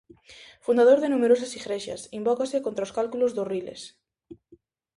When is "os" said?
2.87-2.95